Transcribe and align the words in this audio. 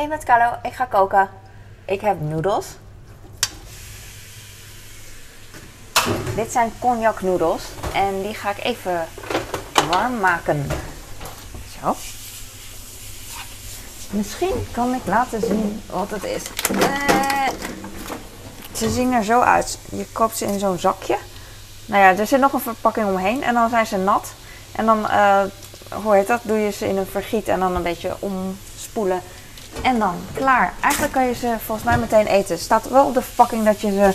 Hey 0.00 0.08
met 0.08 0.24
Carlo, 0.24 0.56
ik 0.62 0.72
ga 0.72 0.84
koken. 0.84 1.28
Ik 1.84 2.00
heb 2.00 2.20
noedels. 2.20 2.66
Dit 6.34 6.52
zijn 6.52 6.72
cognac 6.78 7.20
en 7.92 8.22
die 8.22 8.34
ga 8.34 8.50
ik 8.50 8.64
even 8.64 9.06
warm 9.90 10.20
maken. 10.20 10.66
Zo. 11.80 11.94
Misschien 14.10 14.66
kan 14.72 14.94
ik 14.94 15.00
laten 15.04 15.40
zien 15.40 15.82
wat 15.90 16.10
het 16.10 16.24
is. 16.24 16.42
Eh, 16.80 17.48
ze 18.72 18.90
zien 18.90 19.12
er 19.12 19.24
zo 19.24 19.40
uit. 19.40 19.78
Je 19.90 20.06
koopt 20.12 20.36
ze 20.36 20.44
in 20.44 20.58
zo'n 20.58 20.78
zakje. 20.78 21.18
Nou 21.86 22.02
ja, 22.02 22.20
er 22.20 22.26
zit 22.26 22.40
nog 22.40 22.52
een 22.52 22.60
verpakking 22.60 23.08
omheen 23.08 23.42
en 23.42 23.54
dan 23.54 23.70
zijn 23.70 23.86
ze 23.86 23.96
nat. 23.96 24.32
En 24.72 24.86
dan, 24.86 25.08
eh, 25.08 25.42
hoe 26.02 26.14
heet 26.14 26.26
dat, 26.26 26.40
doe 26.42 26.58
je 26.58 26.70
ze 26.70 26.88
in 26.88 26.96
een 26.96 27.06
vergiet 27.06 27.48
en 27.48 27.60
dan 27.60 27.76
een 27.76 27.82
beetje 27.82 28.16
omspoelen. 28.18 29.22
En 29.82 29.98
dan 29.98 30.14
klaar. 30.34 30.72
Eigenlijk 30.80 31.12
kan 31.12 31.26
je 31.26 31.34
ze 31.34 31.56
volgens 31.64 31.86
mij 31.86 31.98
meteen 31.98 32.26
eten. 32.26 32.58
Staat 32.58 32.88
wel 32.88 33.06
op 33.06 33.14
de 33.14 33.22
verpakking 33.22 33.64
dat 33.64 33.80
je 33.80 33.90
ze 33.90 34.14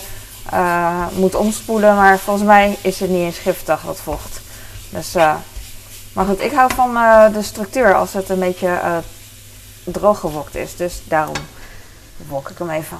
eh, 0.50 1.06
moet 1.12 1.34
omspoelen, 1.34 1.96
maar 1.96 2.18
volgens 2.18 2.46
mij 2.46 2.78
is 2.80 3.00
het 3.00 3.10
niet 3.10 3.24
eens 3.24 3.38
giftig, 3.38 3.80
dat 3.80 4.00
vocht. 4.00 4.40
Dus, 4.90 5.14
eh, 5.14 5.34
maar 6.12 6.24
goed, 6.24 6.40
ik 6.40 6.52
hou 6.52 6.74
van 6.74 6.96
eh, 6.96 7.32
de 7.32 7.42
structuur 7.42 7.94
als 7.94 8.12
het 8.12 8.28
een 8.28 8.38
beetje 8.38 9.02
droog 9.84 10.20
gewokt 10.20 10.54
is. 10.54 10.76
Dus 10.76 11.00
daarom 11.04 11.36
wok 12.16 12.50
ik 12.50 12.58
hem 12.58 12.70
even. 12.70 12.98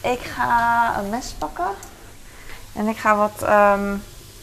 Ik 0.00 0.20
ga 0.20 0.94
een 0.98 1.10
mes 1.10 1.34
pakken. 1.38 1.70
En 2.72 2.88
ik 2.88 2.96
ga 2.96 3.16
wat 3.16 3.42
ehm 3.42 3.96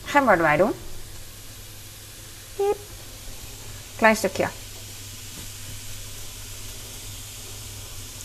gember 0.04 0.34
erbij 0.34 0.58
doen. 0.58 0.74
Klein 3.98 4.16
stukje. 4.16 4.48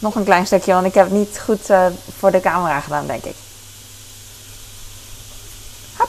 Nog 0.04 0.14
een 0.14 0.24
klein 0.24 0.46
stukje, 0.46 0.72
want 0.72 0.86
ik 0.86 0.94
heb 0.94 1.04
het 1.04 1.14
niet 1.14 1.40
goed 1.44 1.70
eh, 1.70 1.86
voor 2.18 2.30
de 2.30 2.40
camera 2.40 2.80
gedaan, 2.80 3.06
denk 3.06 3.24
ik. 3.24 3.36
Hop. 5.96 6.08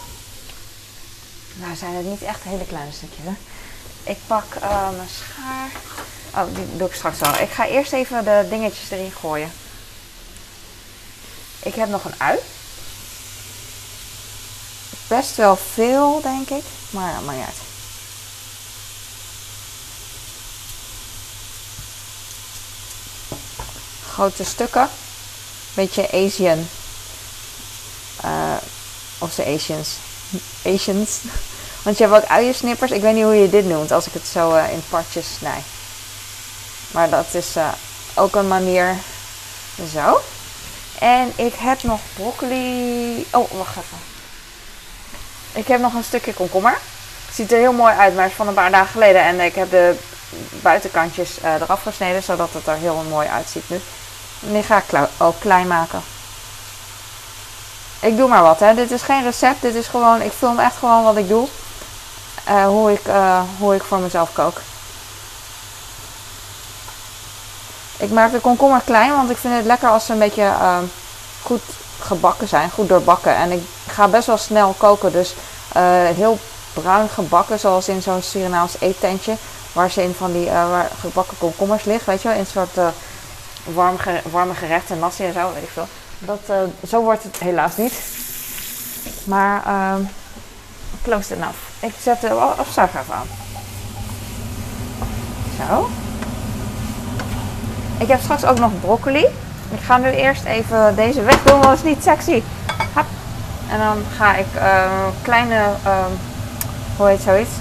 Nou 1.54 1.76
zijn 1.76 1.96
het 1.96 2.06
niet 2.06 2.22
echt 2.22 2.44
hele 2.44 2.66
kleine 2.66 2.92
stukjes, 2.92 3.26
hè. 3.26 3.34
Ik 4.12 4.18
pak 4.28 4.56
eh, 4.62 4.90
mijn 4.96 5.10
schaar. 5.10 5.70
Oh, 6.34 6.56
die 6.56 6.78
doe 6.78 6.88
ik 6.88 6.94
straks 6.94 7.20
wel. 7.20 7.40
Ik 7.40 7.50
ga 7.50 7.68
eerst 7.68 7.94
even 7.94 8.24
de 8.24 8.46
dingetjes 8.50 8.90
erin 8.90 9.12
gooien. 9.12 9.52
Ik 11.60 11.76
heb 11.76 11.90
nog 11.90 12.06
een 12.06 12.16
ui. 12.18 12.38
Best 15.08 15.36
wel 15.36 15.56
veel, 15.56 16.22
denk 16.22 16.50
ik. 16.50 16.64
Maar 16.90 17.12
ja, 17.12 17.20
maar 17.20 17.36
niet. 17.36 17.66
Grote 24.16 24.44
stukken. 24.44 24.90
Beetje 25.74 26.12
Asian. 26.12 26.68
Eh, 28.22 28.56
of 29.18 29.32
ze 29.32 29.46
Asians. 29.46 29.90
Asians. 30.66 31.20
Want 31.84 31.98
je 31.98 32.04
hebt 32.04 32.16
ook 32.16 32.30
uiensnippers. 32.30 32.92
Ik 32.92 33.02
weet 33.02 33.14
niet 33.14 33.24
hoe 33.24 33.36
je 33.36 33.50
dit 33.50 33.66
noemt 33.66 33.92
als 33.92 34.08
ik 34.08 34.14
het 34.14 34.28
zo 34.28 34.54
eh, 34.54 34.72
in 34.72 34.84
partjes 34.90 35.34
snij. 35.38 35.64
Maar 36.92 37.10
dat 37.10 37.26
is 37.32 37.56
eh, 37.56 37.68
ook 38.14 38.36
een 38.36 38.48
manier. 38.48 38.96
Zo. 39.94 40.22
En 41.00 41.34
ik 41.36 41.54
heb 41.54 41.84
nog 41.84 42.00
broccoli. 42.14 43.26
Oh, 43.32 43.52
wacht 43.52 43.78
even. 43.78 43.98
Ik 45.54 45.68
heb 45.68 45.80
nog 45.80 45.94
een 45.94 46.04
stukje 46.04 46.34
komkommer. 46.34 46.78
Ziet 47.34 47.52
er 47.52 47.58
heel 47.58 47.74
mooi 47.74 47.94
uit, 47.94 48.16
maar 48.16 48.28
is 48.28 48.34
van 48.34 48.48
een 48.48 48.54
paar 48.54 48.72
dagen 48.72 48.92
geleden. 48.92 49.22
En 49.22 49.40
ik 49.40 49.56
heb 49.56 49.70
de 49.70 49.96
buitenkantjes 50.62 51.38
eraf 51.44 51.82
gesneden, 51.82 52.24
zodat 52.24 52.50
het 52.54 52.68
er 52.68 52.76
heel 52.76 53.04
mooi 53.10 53.28
uitziet 53.28 53.70
nu. 53.70 53.80
En 54.40 54.54
die 54.54 54.64
ga 54.64 54.78
ik 54.78 55.08
ook 55.18 55.40
klein 55.40 55.68
maken. 55.68 56.02
Ik 58.00 58.18
doe 58.18 58.28
maar 58.28 58.44
wat, 58.44 58.60
hè. 58.60 58.74
Dit 58.74 58.92
is 58.92 59.02
geen 59.02 59.24
recept. 59.24 59.62
Dit 59.62 59.76
is 59.76 59.88
gewoon, 59.88 60.22
ik 60.22 60.32
film 60.32 60.60
echt 60.60 60.78
gewoon 60.78 61.04
wat 61.04 61.18
ik 61.18 61.28
doe. 61.28 61.48
Eh, 62.46 62.66
hoe, 62.66 62.92
ik, 62.92 63.06
eh, 63.06 63.42
hoe 63.60 63.76
ik 63.76 63.84
voor 63.84 63.98
mezelf 63.98 64.34
kook. 64.34 64.62
Ik 67.98 68.12
maak 68.12 68.32
de 68.32 68.40
komkommer 68.40 68.82
klein, 68.86 69.16
want 69.16 69.30
ik 69.30 69.38
vind 69.38 69.56
het 69.56 69.66
lekker 69.66 69.90
als 69.90 70.06
ze 70.06 70.14
een 70.14 70.20
beetje 70.20 70.42
eh, 70.42 70.78
goed 71.42 71.62
gebakken 72.00 72.48
zijn, 72.48 72.70
goed 72.70 72.90
doorbakken. 72.90 73.36
En 73.36 73.52
ik 73.52 73.62
ga 73.88 74.08
best 74.08 74.28
wel 74.28 74.38
snel 74.38 74.76
koken, 74.78 75.12
dus 75.12 75.36
heel 76.16 76.40
bruin 76.74 77.10
gebakken, 77.10 77.60
zoals 77.60 77.88
in 77.88 78.02
zo'n 78.02 78.22
Surinaams 78.22 78.76
eettentje. 78.80 79.36
Waar 79.74 79.92
ze 79.92 80.04
in 80.04 80.16
van 80.18 80.32
die 80.32 80.50
waar 80.50 80.90
gebakken 81.00 81.38
komkommers 81.38 81.84
liggen, 81.84 82.10
weet 82.10 82.22
je 82.22 82.28
wel, 82.28 82.38
in 82.38 82.44
een 82.44 82.52
soort 82.52 82.94
warm 83.74 83.96
warme 84.32 84.54
gerechten, 84.54 85.00
nasi 85.00 85.26
en 85.26 85.34
zo, 85.34 85.54
weet 85.54 85.64
ik 85.64 85.70
veel. 85.70 85.88
Dat, 86.20 86.40
eh, 86.46 86.88
zo 86.88 87.02
wordt 87.02 87.24
het 87.24 87.40
helaas 87.40 87.78
niet. 87.78 87.94
Maar 89.24 89.66
ehm 89.66 90.02
close 91.06 91.34
enough. 91.36 91.58
Ik 91.80 91.94
zet 92.02 92.22
de 92.22 92.30
afzuiger 92.30 93.00
even 93.00 93.14
aan. 93.14 93.28
Zo. 95.58 95.90
Ik 97.98 98.08
heb 98.08 98.20
straks 98.22 98.46
ook 98.46 98.60
nog 98.60 98.72
broccoli. 98.82 99.26
Ik 99.72 99.80
ga 99.86 99.98
nu 99.98 100.10
eerst 100.10 100.44
even 100.44 100.96
deze 100.96 101.22
weg 101.22 101.44
doen, 101.44 101.60
want 101.60 101.78
het 101.78 101.86
is 101.86 101.94
niet 101.94 102.04
sexy. 102.04 102.44
Hap. 102.94 103.06
En 103.72 103.80
dan 103.80 103.98
ga 104.18 104.36
ik 104.36 104.46
eh, 104.56 104.92
kleine, 105.22 105.64
ehm, 105.84 106.12
hoe 106.98 107.08
heet 107.08 107.22
zoiets? 107.22 107.52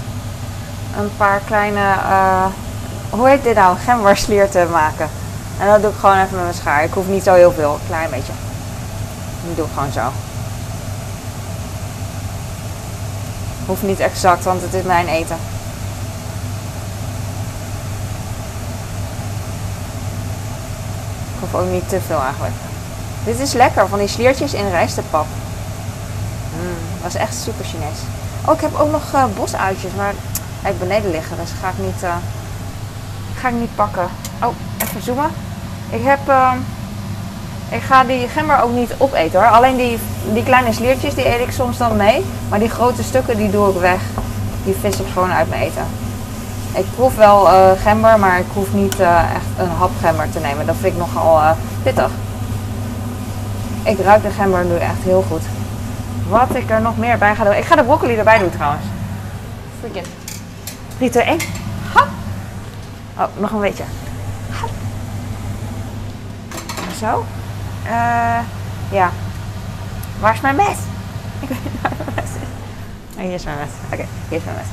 Een 0.97 1.11
paar 1.17 1.41
kleine, 1.45 1.91
eh, 2.09 2.45
hoe 3.09 3.27
heet 3.27 3.43
dit 3.43 3.55
nou? 3.55 3.77
Gemberslierten 3.77 4.69
maken. 4.69 5.09
En 5.59 5.67
dat 5.67 5.81
doe 5.81 5.91
ik 5.91 5.97
gewoon 5.97 6.15
even 6.15 6.35
met 6.35 6.41
mijn 6.41 6.53
schaar. 6.53 6.83
Ik 6.83 6.93
hoef 6.93 7.07
niet 7.07 7.23
zo 7.23 7.33
heel 7.33 7.51
veel, 7.51 7.73
een 7.73 7.87
klein 7.87 8.09
beetje. 8.09 8.33
Die 9.45 9.55
doe 9.55 9.65
ik 9.65 9.71
gewoon 9.73 9.91
zo. 9.91 10.11
Hoeft 13.65 13.81
niet 13.81 13.99
exact, 13.99 14.43
want 14.43 14.61
het 14.61 14.73
is 14.73 14.83
mijn 14.83 15.07
eten. 15.07 15.35
Ik 21.33 21.39
hoef 21.39 21.55
ook 21.61 21.69
niet 21.71 21.89
te 21.89 21.99
veel 22.07 22.21
eigenlijk. 22.21 22.53
Dit 23.23 23.39
is 23.39 23.53
lekker, 23.53 23.87
van 23.87 23.99
die 23.99 24.07
sliertjes 24.07 24.53
in 24.53 24.69
rijstepap. 24.69 25.25
Mm, 26.59 27.01
dat 27.01 27.07
is 27.07 27.15
echt 27.15 27.35
super 27.35 27.65
Chinees. 27.65 27.99
Oh, 28.45 28.53
ik 28.53 28.61
heb 28.61 28.79
ook 28.79 28.91
nog 28.91 29.13
eh, 29.13 29.23
bosuitjes, 29.35 29.91
maar 29.95 30.13
hij 30.61 30.71
heeft 30.71 30.79
beneden 30.79 31.11
liggen, 31.11 31.37
dus 31.37 31.49
ga 31.61 31.69
ik 31.69 31.77
niet, 31.77 32.03
eh, 32.03 32.15
ga 33.35 33.47
ik 33.47 33.53
niet 33.53 33.75
pakken. 33.75 34.07
Oh, 34.41 34.53
even 34.83 35.01
zoomen. 35.01 35.44
Ik 35.89 36.03
heb, 36.03 36.19
ehm, 36.27 36.57
ik 37.69 37.81
ga 37.81 38.03
die 38.03 38.27
gember 38.27 38.61
ook 38.61 38.71
niet 38.71 38.95
opeten 38.97 39.39
hoor. 39.39 39.49
Alleen 39.49 39.77
die, 39.77 39.99
die 40.33 40.43
kleine 40.43 40.73
sliertjes, 40.73 41.15
die 41.15 41.27
eet 41.27 41.47
ik 41.47 41.51
soms 41.51 41.77
dan 41.77 41.95
mee. 41.95 42.25
Maar 42.49 42.59
die 42.59 42.69
grote 42.69 43.03
stukken, 43.03 43.37
die 43.37 43.51
doe 43.51 43.69
ik 43.69 43.79
weg. 43.79 44.01
Die 44.63 44.75
vis 44.81 44.99
ik 44.99 45.07
gewoon 45.13 45.31
uit 45.31 45.49
mijn 45.49 45.61
eten. 45.61 45.85
Ik 46.73 46.85
proef 46.95 47.15
wel 47.15 47.49
eh, 47.49 47.71
gember, 47.81 48.19
maar 48.19 48.39
ik 48.39 48.45
hoef 48.53 48.73
niet 48.73 48.99
eh, 48.99 49.19
echt 49.19 49.45
een 49.57 49.69
hap 49.77 49.91
gember 50.01 50.29
te 50.29 50.39
nemen. 50.39 50.65
Dat 50.65 50.75
vind 50.79 50.93
ik 50.93 50.99
nogal 50.99 51.39
eh, 51.39 51.51
pittig. 51.83 52.09
Ik 53.83 53.99
ruik 53.99 54.23
de 54.23 54.29
gember 54.29 54.65
nu 54.65 54.75
echt 54.75 55.03
heel 55.03 55.25
goed. 55.29 55.41
Wat 56.29 56.55
ik 56.55 56.69
er 56.69 56.81
nog 56.81 56.97
meer 56.97 57.17
bij 57.17 57.35
ga 57.35 57.43
doen. 57.43 57.53
Ik 57.53 57.63
ga 57.63 57.75
de 57.75 57.83
broccoli 57.83 58.15
erbij 58.15 58.37
doen 58.37 58.49
trouwens. 58.49 58.83
Freaking. 59.79 60.05
3, 60.97 61.09
2, 61.09 61.23
1. 61.23 61.37
Hap. 61.93 62.07
Oh, 63.17 63.41
nog 63.41 63.51
een 63.51 63.59
beetje. 63.59 63.83
Zo. 66.99 67.25
Eh, 67.83 68.39
ja. 68.91 69.09
Waar 70.19 70.33
is 70.33 70.41
mijn 70.41 70.55
mes? 70.55 70.77
Ik 71.41 71.47
weet 71.49 71.63
niet 71.63 71.81
waar 71.81 71.91
mijn 71.97 72.09
mes 72.15 72.23
is. 72.25 72.47
Oh, 73.17 73.21
hier 73.23 73.33
is 73.33 73.43
mijn 73.43 73.57
mes. 73.57 73.69
Oké, 73.93 74.05
hier 74.29 74.37
is 74.37 74.43
mijn 74.43 74.57
mes. 74.57 74.67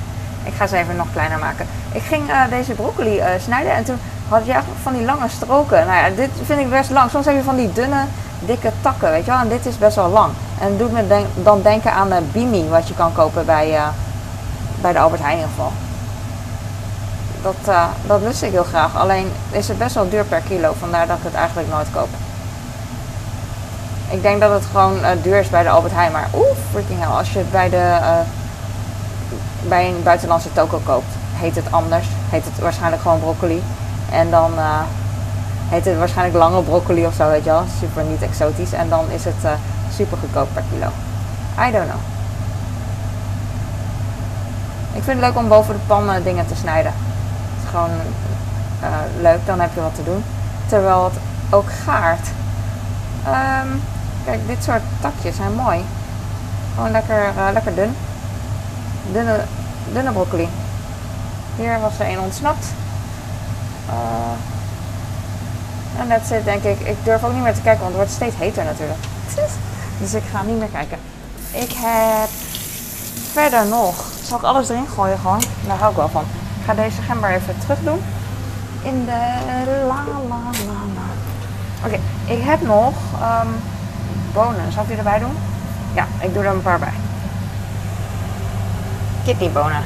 Ik 0.45 0.55
ga 0.55 0.67
ze 0.67 0.77
even 0.77 0.97
nog 0.97 1.07
kleiner 1.13 1.39
maken. 1.39 1.67
Ik 1.93 2.03
ging 2.03 2.31
eh, 2.31 2.41
deze 2.51 2.73
broccoli 2.73 3.19
eh, 3.19 3.41
snijden 3.41 3.73
en 3.73 3.85
toen 3.85 3.99
had 4.29 4.47
je 4.47 4.53
eigenlijk 4.53 4.83
van 4.83 4.93
die 4.93 5.05
lange 5.05 5.29
stroken. 5.29 5.87
Nou 5.87 5.99
ja, 5.99 6.17
dit 6.17 6.31
vind 6.45 6.61
ik 6.61 6.71
best 6.71 6.91
lang. 6.91 7.11
Soms 7.11 7.27
heb 7.27 7.35
je 7.35 7.43
van 7.43 7.57
die 7.57 7.73
dunne, 7.73 8.05
dikke 8.41 8.73
takken, 8.81 9.11
weet 9.11 9.25
je 9.25 9.31
wel. 9.31 9.41
En 9.41 9.49
dit 9.49 9.67
is 9.67 9.79
best 9.79 9.97
wel 9.97 10.09
lang. 10.09 10.33
En 10.61 10.67
het 10.67 10.79
doet 10.79 10.93
me 10.93 11.07
denk- 11.07 11.27
dan 11.43 11.63
denken 11.63 11.93
aan 11.93 12.09
de 12.09 12.23
bimi, 12.33 12.69
wat 12.69 12.89
je 12.89 12.95
kan 12.95 13.13
kopen 13.13 13.47
bij, 13.47 13.79
bij 14.81 14.93
de 14.93 14.99
Albert 14.99 15.23
Heijn 15.23 15.43
geval. 15.43 15.73
Dat, 17.43 17.55
eh, 17.65 17.85
dat 18.07 18.21
lust 18.21 18.43
ik 18.43 18.51
heel 18.51 18.65
graag. 18.65 18.97
Alleen 18.97 19.33
is 19.51 19.69
het 19.69 19.79
best 19.79 19.95
wel 19.95 20.09
duur 20.09 20.25
per 20.25 20.41
kilo, 20.41 20.75
vandaar 20.79 21.07
dat 21.07 21.17
ik 21.17 21.25
het 21.25 21.35
eigenlijk 21.35 21.69
nooit 21.69 21.87
koop. 21.93 22.09
Ik 24.11 24.23
denk 24.23 24.41
dat 24.41 24.51
het 24.51 24.65
gewoon 24.65 25.05
eh, 25.05 25.11
duur 25.23 25.39
is 25.39 25.49
bij 25.49 25.63
de 25.63 25.69
Albert 25.69 25.95
Heijn, 25.95 26.13
maar 26.13 26.29
oeh, 26.35 26.57
freaking 26.71 26.99
hell. 26.99 27.09
Als 27.09 27.33
je 27.33 27.39
het 27.39 27.51
bij, 27.51 27.69
de, 27.69 27.99
eh, 28.03 28.19
bij 29.69 29.89
een 29.89 30.03
buitenlandse 30.03 30.53
toko 30.53 30.81
koopt, 30.85 31.13
heet 31.33 31.57
het 31.57 31.65
anders. 31.71 32.07
Heet 32.31 32.45
het 32.45 32.59
waarschijnlijk 32.59 33.03
gewoon 33.03 33.21
broccoli. 33.21 33.63
En 34.11 34.31
dan 34.31 34.53
heet 35.69 35.85
het 35.85 35.99
waarschijnlijk 35.99 36.39
lange 36.39 36.63
broccoli 36.63 37.07
of 37.07 37.15
zo, 37.15 37.29
weet 37.29 37.45
je 37.45 37.51
wel. 37.51 37.65
Super 37.81 38.03
niet 38.03 38.23
exotisch. 38.23 38.73
En 38.73 38.89
dan 38.89 39.11
is 39.11 39.25
het 39.25 39.59
super 39.95 40.19
goedkoop 40.19 40.49
per 40.53 40.63
kilo. 40.73 40.87
I 41.69 41.71
don't 41.71 41.89
know. 41.89 42.01
Ik 44.93 45.03
vind 45.03 45.21
het 45.21 45.27
leuk 45.27 45.37
om 45.37 45.49
boven 45.49 45.75
de 45.75 45.81
pan 45.87 46.11
dingen 46.23 46.47
te 46.47 46.55
snijden. 46.55 46.93
Gewoon 47.73 47.91
eh, 48.81 48.89
leuk, 49.21 49.47
dan 49.47 49.61
heb 49.61 49.75
je 49.75 49.81
wat 49.81 49.95
te 49.95 50.05
doen. 50.05 50.25
terwijl 50.67 51.05
het 51.05 51.15
ook 51.51 51.71
gaart. 51.85 52.29
Ehm, 53.25 53.69
kijk, 54.25 54.47
dit 54.47 54.65
soort 54.65 54.83
takjes 55.01 55.37
zijn 55.37 55.55
mooi. 55.55 55.85
Gewoon 56.75 56.91
lekker, 56.91 57.25
eh, 57.37 57.53
lekker 57.53 57.75
dun. 57.75 57.97
Dunne, 59.13 59.41
dunne 59.93 60.13
broccoli. 60.13 60.49
Hier 61.57 61.81
was 61.81 61.99
er 61.99 62.09
een 62.09 62.21
ontsnapt. 62.21 62.67
Uh, 63.89 64.35
en 66.01 66.09
dat 66.09 66.21
zit 66.27 66.45
denk 66.45 66.63
ik. 66.63 66.81
Ik 66.81 67.05
durf 67.05 67.25
ook 67.25 67.33
niet 67.33 67.43
meer 67.43 67.55
te 67.55 67.61
kijken, 67.61 67.83
want 67.83 67.95
het 67.95 68.03
wordt 68.03 68.13
steeds 68.13 68.37
heter 68.37 68.65
natuurlijk. 68.65 69.01
Dus 70.01 70.15
ik 70.15 70.23
ga 70.33 70.43
niet 70.43 70.59
meer 70.59 70.69
kijken. 70.69 70.99
Ik 71.51 71.73
heb 71.77 72.29
verder 73.33 73.67
nog. 73.67 73.95
Zal 74.23 74.39
ik 74.39 74.45
alles 74.45 74.69
erin 74.69 74.87
gooien 74.95 75.19
gewoon? 75.19 75.43
Daar 75.67 75.79
hou 75.79 75.91
ik 75.91 75.97
wel 75.97 76.09
van. 76.09 76.25
Ik 76.63 76.69
ga 76.69 76.75
deze 76.75 77.03
gember 77.03 77.31
even 77.31 77.55
terug 77.59 77.79
doen. 77.85 78.03
In 78.83 79.05
de 79.05 79.21
la 79.87 79.95
la 79.95 80.19
la 80.29 80.37
la. 80.95 81.07
Oké, 81.87 81.99
ik 82.25 82.43
heb 82.43 82.61
nog 82.61 82.95
um, 83.43 83.55
bonen. 84.33 84.73
Zal 84.73 84.83
ik 84.83 84.89
die 84.89 84.97
erbij 84.97 85.19
doen? 85.19 85.37
Ja, 85.95 86.07
ik 86.21 86.35
doe 86.35 86.43
er 86.43 86.51
een 86.51 86.63
paar 86.63 86.79
bij. 86.79 86.93
Kidneybonen. 89.25 89.83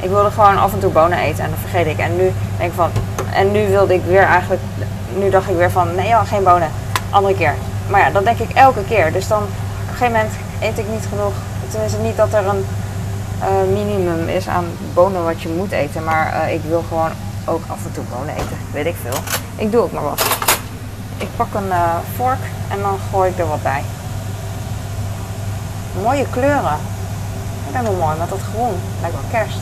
Ik 0.00 0.08
wilde 0.08 0.30
gewoon 0.30 0.58
af 0.58 0.72
en 0.72 0.78
toe 0.78 0.90
bonen 0.90 1.18
eten 1.18 1.44
en 1.44 1.50
dat 1.50 1.58
vergeet 1.58 1.86
ik. 1.86 1.98
En 1.98 2.16
nu 2.16 2.32
denk 2.56 2.70
ik 2.70 2.76
van. 2.76 2.90
En 3.32 3.52
nu 3.52 3.68
wilde 3.68 3.94
ik 3.94 4.02
weer 4.04 4.24
eigenlijk. 4.24 4.62
Nu 5.14 5.30
dacht 5.30 5.48
ik 5.48 5.56
weer 5.56 5.70
van 5.70 5.94
nee 5.94 6.08
joh, 6.08 6.26
geen 6.26 6.44
bonen. 6.44 6.70
Andere 7.10 7.34
keer. 7.34 7.54
Maar 7.88 8.00
ja, 8.00 8.10
dat 8.10 8.24
denk 8.24 8.38
ik 8.38 8.50
elke 8.50 8.84
keer. 8.84 9.12
Dus 9.12 9.28
dan 9.28 9.42
op 9.42 9.48
een 9.88 9.96
gegeven 9.96 10.12
moment 10.12 10.32
eet 10.60 10.78
ik 10.78 10.88
niet 10.88 11.06
genoeg. 11.08 11.32
Tenminste 11.68 11.98
niet 11.98 12.16
dat 12.16 12.32
er 12.32 12.46
een 12.46 12.64
minimum 13.72 14.28
is 14.28 14.48
aan 14.48 14.64
bonen 14.94 15.24
wat 15.24 15.42
je 15.42 15.48
moet 15.48 15.70
eten. 15.70 16.04
Maar 16.04 16.34
uh, 16.34 16.54
ik 16.54 16.60
wil 16.62 16.84
gewoon 16.88 17.10
ook 17.44 17.62
af 17.66 17.84
en 17.84 17.92
toe 17.92 18.04
bonen 18.10 18.34
eten. 18.34 18.58
Weet 18.72 18.86
ik 18.86 18.96
veel. 19.02 19.18
Ik 19.56 19.72
doe 19.72 19.80
ook 19.80 19.92
maar 19.92 20.02
wat. 20.02 20.26
Ik 21.16 21.28
pak 21.36 21.54
een 21.54 21.68
uh, 21.68 21.96
vork 22.16 22.38
en 22.70 22.80
dan 22.80 22.98
gooi 23.10 23.30
ik 23.30 23.38
er 23.38 23.48
wat 23.48 23.62
bij. 23.62 23.82
Mooie 26.02 26.26
kleuren. 26.30 26.78
Ik 27.68 27.72
vind 27.72 27.98
mooi 27.98 28.18
met 28.18 28.28
dat 28.28 28.40
groen. 28.52 28.74
Lijkt 29.00 29.16
wel 29.16 29.40
kerst. 29.40 29.58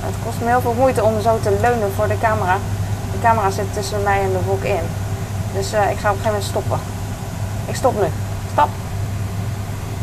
Het 0.00 0.14
kost 0.24 0.40
me 0.40 0.46
heel 0.46 0.60
veel 0.60 0.74
moeite 0.74 1.04
om 1.04 1.20
zo 1.20 1.38
te 1.42 1.58
leunen 1.60 1.92
voor 1.92 2.08
de 2.08 2.18
camera. 2.18 2.56
De 3.12 3.18
camera 3.22 3.50
zit 3.50 3.72
tussen 3.72 4.02
mij 4.02 4.20
en 4.20 4.32
de 4.32 4.42
wok 4.46 4.62
in. 4.62 4.84
Dus 5.54 5.66
ik 5.66 5.72
ga 5.72 5.82
op 5.82 5.94
een 5.94 6.00
gegeven 6.00 6.24
moment 6.24 6.44
stoppen. 6.44 6.78
Ik 7.66 7.74
stop 7.74 8.00
nu. 8.00 8.27
Stop. 8.58 8.70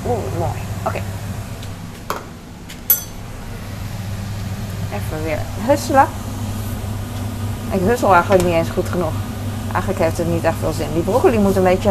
Oeh, 0.07 0.39
mooi. 0.39 0.59
Oké. 0.85 1.01
Even 4.93 5.23
weer 5.23 5.39
husselen. 5.67 6.07
Ik 7.71 7.79
hussel 7.79 8.13
eigenlijk 8.13 8.43
niet 8.43 8.53
eens 8.53 8.69
goed 8.69 8.89
genoeg. 8.89 9.13
Eigenlijk 9.71 9.99
heeft 9.99 10.17
het 10.17 10.27
niet 10.27 10.43
echt 10.43 10.55
veel 10.59 10.71
zin. 10.71 10.87
Die 10.93 11.01
broccoli 11.01 11.39
moet 11.39 11.55
een 11.55 11.63
beetje... 11.63 11.89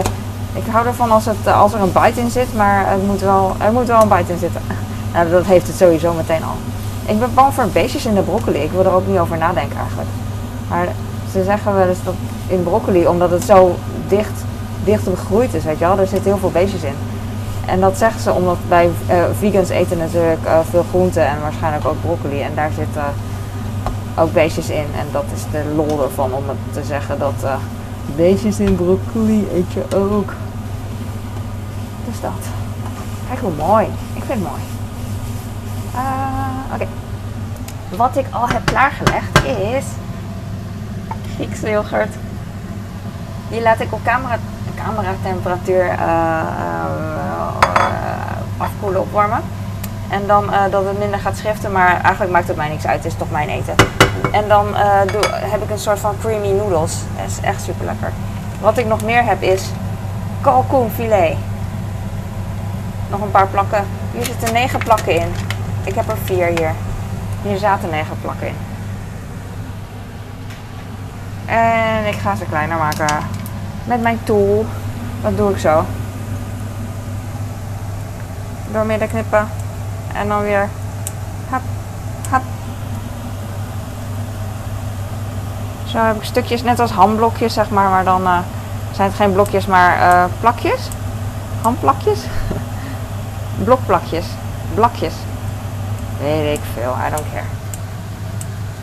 Ik 0.53 0.67
hou 0.71 0.87
ervan 0.87 1.11
als, 1.11 1.25
het, 1.25 1.47
als 1.47 1.73
er 1.73 1.81
een 1.81 1.93
bite 1.93 2.21
in 2.21 2.31
zit, 2.31 2.55
maar 2.55 2.91
het 2.91 3.07
moet 3.07 3.21
wel, 3.21 3.57
er 3.59 3.73
moet 3.73 3.87
wel 3.87 4.03
een 4.03 4.09
bite 4.09 4.33
in 4.33 4.39
zitten. 4.39 4.63
Nou, 5.13 5.31
dat 5.31 5.45
heeft 5.45 5.67
het 5.67 5.77
sowieso 5.77 6.13
meteen 6.13 6.45
al. 6.45 6.57
Ik 7.07 7.19
ben 7.19 7.35
bang 7.35 7.55
voor 7.55 7.67
beestjes 7.67 8.07
in 8.07 8.15
de 8.15 8.21
broccoli. 8.21 8.59
Ik 8.59 8.71
wil 8.71 8.85
er 8.85 8.93
ook 8.93 9.07
niet 9.07 9.19
over 9.19 9.39
nadenken 9.39 9.79
eigenlijk. 9.79 10.09
Maar 10.69 10.89
ze 11.33 11.45
zeggen 11.45 11.75
wel 11.75 11.89
eens 11.89 12.05
dat 12.05 12.15
in 12.47 12.63
broccoli, 12.63 13.07
omdat 13.07 13.31
het 13.31 13.45
zo 13.45 13.77
dicht, 14.09 14.45
dicht 14.85 15.05
begroeid 15.05 15.55
is, 15.55 15.65
weet 15.65 15.79
je 15.79 15.85
wel, 15.85 15.99
er 15.99 16.07
zitten 16.07 16.31
heel 16.31 16.39
veel 16.39 16.51
beestjes 16.51 16.83
in. 16.83 16.95
En 17.67 17.81
dat 17.81 17.99
zeggen 17.99 18.21
ze 18.21 18.33
omdat 18.33 18.57
wij 18.69 18.87
uh, 19.11 19.25
vegans 19.39 19.69
eten 19.69 19.99
natuurlijk 19.99 20.45
uh, 20.45 20.59
veel 20.71 20.85
groenten 20.89 21.27
en 21.27 21.41
waarschijnlijk 21.41 21.85
ook 21.85 22.01
broccoli. 22.01 22.41
En 22.41 22.55
daar 22.55 22.71
zitten 22.77 23.05
ook 24.17 24.33
beestjes 24.33 24.69
in. 24.69 24.87
En 24.99 25.07
dat 25.13 25.25
is 25.35 25.43
de 25.51 25.65
lol 25.77 26.03
ervan 26.03 26.33
om 26.33 26.45
te 26.73 26.85
zeggen 26.85 27.19
dat 27.19 27.35
uh, 27.43 27.55
beestjes 28.17 28.59
in 28.59 28.77
broccoli 28.77 29.49
eet 29.55 29.73
je 29.73 29.97
ook. 29.97 30.33
Dus 32.07 32.21
dat. 32.21 32.31
Kijk 33.29 33.41
hoe 33.41 33.53
mooi. 33.67 33.85
Ik 34.15 34.23
vind 34.25 34.39
het 34.39 34.49
mooi. 34.49 34.63
Oké. 36.75 36.87
Wat 37.97 38.17
ik 38.17 38.27
al 38.31 38.49
heb 38.49 38.65
klaargelegd 38.65 39.45
is 39.45 39.85
Griekse 41.35 41.71
yoghurt. 41.71 42.15
Die 43.51 43.63
laat 43.63 43.81
ik 43.81 43.93
op 43.93 44.01
camera, 44.05 44.39
cameratemperatuur 44.85 45.85
uh, 45.85 46.43
afkoelen, 48.57 49.01
opwarmen. 49.01 49.41
En 50.09 50.27
dan 50.27 50.45
uh, 50.45 50.61
dat 50.71 50.85
het 50.85 50.99
minder 50.99 51.19
gaat 51.19 51.37
schriften, 51.37 51.73
maar 51.73 52.01
eigenlijk 52.01 52.33
maakt 52.33 52.49
het 52.49 52.57
mij 52.57 52.69
niks 52.69 52.87
uit. 52.87 53.03
Het 53.03 53.13
is 53.13 53.19
toch 53.19 53.31
mijn 53.31 53.49
eten. 53.49 53.75
En 54.33 54.49
dan 54.49 54.67
doe, 55.13 55.23
heb 55.31 55.63
ik 55.63 55.71
een 55.71 55.79
soort 55.79 55.99
van 55.99 56.15
creamy 56.21 56.51
noodles. 56.51 56.97
Dat 57.17 57.27
is 57.27 57.41
echt 57.41 57.63
super 57.63 57.85
lekker. 57.85 58.13
Wat 58.61 58.79
ik 58.79 58.87
nog 58.87 59.05
meer 59.05 59.25
heb 59.25 59.43
is 59.43 59.71
kalkoenfilet. 60.41 61.37
Nog 63.11 63.21
een 63.21 63.31
paar 63.31 63.47
plakken. 63.47 63.85
Hier 64.13 64.25
zitten 64.25 64.53
negen 64.53 64.79
plakken 64.79 65.15
in. 65.21 65.29
Ik 65.85 65.95
heb 65.95 66.09
er 66.09 66.17
vier 66.25 66.47
hier. 66.47 66.73
Hier 67.43 67.59
zaten 67.59 67.91
negen 67.91 68.21
plakken 68.21 68.47
in. 68.47 68.57
En 71.47 72.07
ik 72.07 72.15
ga 72.15 72.35
ze 72.35 72.45
kleiner 72.45 72.77
maken 72.77 73.43
met 73.85 74.03
mijn 74.03 74.19
tool. 74.25 74.67
Dat 75.23 75.37
doe 75.37 75.51
ik 75.51 75.59
zo. 75.59 75.85
Door 78.73 78.87
midden 78.87 79.09
knippen. 79.09 79.49
En 80.15 80.29
dan 80.29 80.43
weer 80.43 80.69
hap, 81.51 81.61
hap. 82.31 82.43
Zo 85.87 85.99
heb 85.99 86.17
ik 86.17 86.25
stukjes, 86.25 86.63
net 86.63 86.81
als 86.81 86.91
hamblokjes 86.91 87.55
zeg 87.55 87.71
maar, 87.71 87.89
maar 87.89 88.05
dan 88.05 88.23
uh, 88.23 88.39
zijn 88.93 89.09
het 89.09 89.17
geen 89.17 89.33
blokjes, 89.33 89.67
maar 89.67 89.99
uh, 89.99 90.25
plakjes. 90.41 90.89
Hamplakjes. 91.63 92.19
Blokplakjes. 93.65 94.27
Blakjes. 94.75 95.15
Weet 96.21 96.59
ik 96.59 96.65
veel, 96.75 96.95
I 97.07 97.11
don't 97.11 97.31
care. 97.33 97.47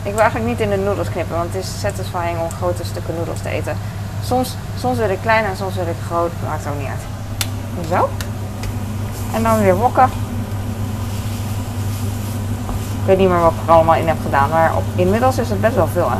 Ik 0.02 0.10
wil 0.10 0.20
eigenlijk 0.20 0.50
niet 0.50 0.60
in 0.60 0.70
de 0.70 0.76
noedels 0.76 1.10
knippen, 1.10 1.36
want 1.36 1.54
het 1.54 1.62
is 1.62 1.80
satisfying 1.80 2.38
om 2.38 2.50
grote 2.50 2.84
stukken 2.84 3.14
noedels 3.14 3.40
te 3.40 3.48
eten. 3.48 3.76
Soms, 4.24 4.56
soms 4.82 4.98
wil 4.98 5.10
ik 5.10 5.18
klein 5.22 5.44
en 5.44 5.56
soms 5.56 5.74
wil 5.74 5.86
ik 5.86 5.96
groot, 6.06 6.30
maakt 6.48 6.66
ook 6.66 6.78
niet 6.78 6.88
uit. 6.88 7.88
Zo. 7.88 8.08
En 9.34 9.42
dan 9.42 9.58
weer 9.58 9.76
wokken. 9.76 10.08
Ik 13.00 13.06
weet 13.06 13.18
niet 13.18 13.28
meer 13.28 13.40
wat 13.40 13.52
ik 13.52 13.66
er 13.66 13.72
allemaal 13.72 13.94
in 13.94 14.08
heb 14.08 14.16
gedaan, 14.22 14.48
maar 14.50 14.76
op, 14.76 14.82
inmiddels 14.94 15.38
is 15.38 15.48
het 15.48 15.60
best 15.60 15.74
wel 15.74 15.88
veel 15.92 16.10
hè. 16.10 16.16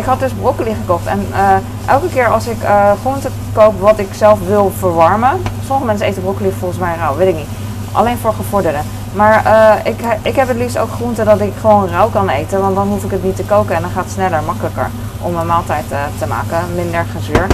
Ik 0.00 0.04
had 0.04 0.20
dus 0.20 0.32
broccoli 0.32 0.74
gekocht 0.74 1.06
en 1.06 1.26
uh, 1.30 1.56
elke 1.86 2.08
keer 2.08 2.28
als 2.28 2.46
ik 2.46 2.62
uh, 2.62 2.92
groente 3.00 3.28
koop 3.52 3.80
wat 3.80 3.98
ik 3.98 4.14
zelf 4.14 4.38
wil 4.46 4.72
verwarmen. 4.78 5.42
Sommige 5.64 5.86
mensen 5.86 6.06
eten 6.06 6.22
broccoli 6.22 6.52
volgens 6.58 6.80
mij 6.80 6.96
rauw, 6.96 7.16
weet 7.16 7.28
ik 7.28 7.36
niet. 7.36 7.48
Alleen 7.92 8.18
voor 8.18 8.34
gevorderden. 8.34 8.82
Maar 9.12 9.46
uh, 9.46 9.92
ik, 9.92 10.00
ik 10.22 10.36
heb 10.36 10.48
het 10.48 10.56
liefst 10.56 10.78
ook 10.78 10.90
groente 10.90 11.24
dat 11.24 11.40
ik 11.40 11.52
gewoon 11.60 11.88
rauw 11.88 12.08
kan 12.08 12.28
eten. 12.28 12.60
Want 12.60 12.74
dan 12.74 12.88
hoef 12.88 13.04
ik 13.04 13.10
het 13.10 13.24
niet 13.24 13.36
te 13.36 13.44
koken 13.44 13.74
en 13.74 13.82
dan 13.82 13.90
gaat 13.90 14.04
het 14.04 14.12
sneller, 14.12 14.42
makkelijker 14.42 14.90
om 15.20 15.36
een 15.36 15.46
maaltijd 15.46 15.84
uh, 15.92 15.98
te 16.18 16.26
maken. 16.26 16.74
Minder 16.74 17.06
gezuur. 17.12 17.46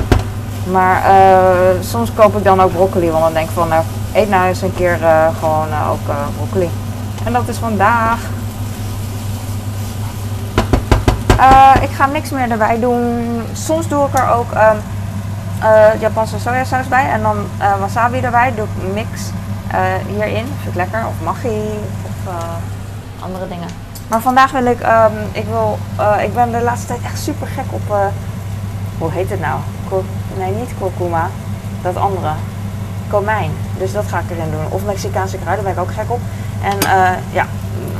Maar 0.70 1.02
uh, 1.10 1.82
soms 1.82 2.12
koop 2.14 2.36
ik 2.36 2.44
dan 2.44 2.60
ook 2.60 2.72
broccoli. 2.72 3.10
Want 3.10 3.22
dan 3.22 3.32
denk 3.32 3.48
ik 3.48 3.54
van 3.54 3.68
nou, 3.68 3.84
eet 4.12 4.28
nou 4.28 4.46
eens 4.46 4.62
een 4.62 4.74
keer 4.74 4.98
gewoon 5.38 5.68
ook 5.90 6.14
broccoli. 6.36 6.70
En 7.24 7.32
dat 7.32 7.48
is 7.48 7.56
vandaag. 7.56 8.18
ik 11.82 11.90
ga 11.90 12.06
niks 12.06 12.30
meer 12.30 12.50
erbij 12.50 12.80
doen. 12.80 13.42
Soms 13.52 13.88
doe 13.88 14.06
ik 14.06 14.18
er 14.18 14.28
ook 14.28 14.50
um, 14.50 14.80
Japanse 15.98 16.38
sojasaus 16.38 16.88
bij. 16.88 17.10
En 17.10 17.22
dan 17.22 17.36
wasabi 17.80 18.20
erbij. 18.20 18.54
Doe 18.54 18.64
ik 18.64 18.94
mix. 18.94 19.08
Uh, 19.74 19.80
hierin. 20.06 20.46
Vind 20.62 20.68
ik 20.68 20.74
lekker. 20.74 21.06
Of 21.06 21.24
maggi 21.24 21.60
of 22.02 22.32
uh, 22.32 23.24
andere 23.24 23.48
dingen. 23.48 23.85
Maar 24.08 24.20
vandaag 24.20 24.50
wil 24.50 24.66
ik, 24.66 24.80
um, 24.80 25.18
ik 25.32 25.44
wil, 25.44 25.78
uh, 26.00 26.22
ik 26.22 26.34
ben 26.34 26.52
de 26.52 26.62
laatste 26.62 26.86
tijd 26.86 27.00
echt 27.02 27.18
super 27.18 27.46
gek 27.46 27.64
op, 27.70 28.12
hoe 28.98 29.10
heet 29.10 29.30
het 29.30 29.40
nou? 29.40 29.60
Nee, 30.38 30.52
niet 30.52 30.70
kurkuma. 30.78 31.28
Dat 31.82 31.96
andere. 31.96 32.30
Komijn. 33.08 33.50
Dus 33.78 33.92
dat 33.92 34.04
ga 34.08 34.18
ik 34.18 34.30
erin 34.30 34.50
doen. 34.50 34.66
Of 34.68 34.84
Mexicaanse 34.84 35.38
kruiden, 35.38 35.64
ben 35.64 35.72
ik 35.72 35.80
ook 35.80 35.92
gek 35.92 36.10
op. 36.10 36.20
En 36.62 36.78
ja, 37.30 37.46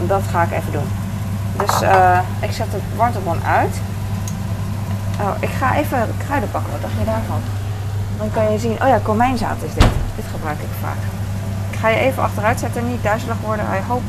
dat 0.07 0.23
ga 0.31 0.43
ik 0.43 0.51
even 0.51 0.73
doen. 0.73 0.89
Dus 1.57 1.81
ik 2.41 2.53
zet 2.53 2.67
het 2.71 2.83
warmtebron 2.97 3.45
uit. 3.45 3.81
Oh, 5.21 5.31
ik 5.41 5.49
ga 5.59 5.77
even 5.77 6.15
kruiden 6.27 6.51
pakken. 6.51 6.73
Wat 6.73 6.81
dacht 6.81 6.95
je 6.99 7.05
daarvan? 7.05 7.41
Dan 8.19 8.31
kan 8.31 8.53
je 8.53 8.59
zien, 8.59 8.73
oh 8.83 8.89
ja, 8.89 8.99
komijnzaad 9.03 9.57
is 9.63 9.75
dit. 9.75 9.87
Dit 10.17 10.25
gebruik 10.31 10.59
ik 10.59 10.69
vaak. 10.81 11.03
Ik 11.71 11.79
ga 11.79 11.89
je 11.89 11.97
even 11.97 12.23
achteruit 12.23 12.61
zetten, 12.61 12.89
niet 12.89 13.03
duizelig 13.03 13.37
worden, 13.45 13.65
I 13.65 13.81
hope. 13.89 14.05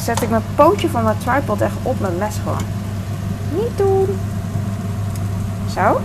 Zet 0.00 0.22
ik 0.22 0.30
mijn 0.30 0.42
pootje 0.54 0.88
van 0.88 1.02
mijn 1.02 1.18
tripod 1.18 1.60
echt 1.60 1.74
op 1.82 2.00
mijn 2.00 2.18
mes 2.18 2.36
gewoon. 2.42 2.66
Niet 3.52 3.76
doen. 3.78 4.18
Zo. 5.74 6.00